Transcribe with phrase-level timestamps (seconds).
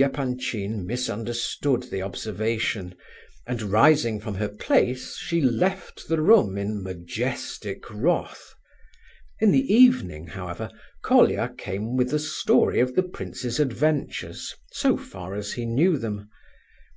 [0.00, 2.94] Epanchin misunderstood the observation,
[3.44, 8.54] and rising from her place she left the room in majestic wrath.
[9.40, 10.70] In the evening, however,
[11.02, 16.30] Colia came with the story of the prince's adventures, so far as he knew them.